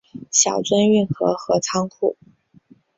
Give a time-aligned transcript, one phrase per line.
[0.31, 2.17] 小樽运河和仓库